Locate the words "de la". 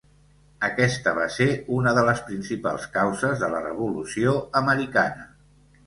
3.45-3.63